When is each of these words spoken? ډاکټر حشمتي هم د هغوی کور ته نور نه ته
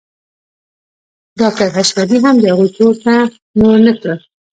ډاکټر 1.39 1.67
حشمتي 1.75 2.17
هم 2.23 2.35
د 2.39 2.45
هغوی 2.51 2.69
کور 2.77 2.95
ته 3.03 3.13
نور 3.59 3.77
نه 3.85 3.93
ته 4.01 4.13